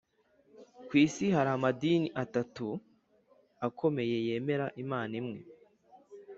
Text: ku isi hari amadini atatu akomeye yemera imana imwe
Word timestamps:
ku 0.87 0.93
isi 1.05 1.25
hari 1.35 1.49
amadini 1.57 2.07
atatu 2.23 2.67
akomeye 3.67 4.15
yemera 4.27 4.65
imana 4.83 5.13
imwe 5.21 5.39